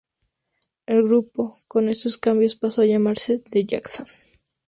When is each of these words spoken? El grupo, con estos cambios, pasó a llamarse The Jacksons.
El 0.87 1.03
grupo, 1.03 1.55
con 1.67 1.87
estos 1.87 2.17
cambios, 2.17 2.55
pasó 2.55 2.81
a 2.81 2.87
llamarse 2.87 3.37
The 3.37 3.65
Jacksons. 3.65 4.09